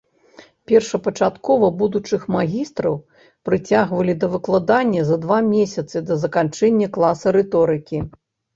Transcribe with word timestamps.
Першапачаткова 0.69 1.67
будучых 1.81 2.23
магістраў 2.37 2.95
прыцягвалі 3.51 4.17
да 4.25 4.31
выкладання 4.35 5.01
за 5.13 5.21
два 5.29 5.39
месяцы 5.53 5.97
да 6.11 6.21
заканчэння 6.27 6.87
класа 6.99 7.27
рыторыкі. 7.41 7.97